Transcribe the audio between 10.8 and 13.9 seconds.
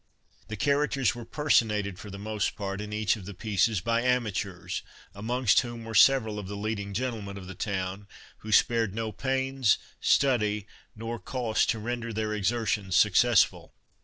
nor cost to render their exertions successful.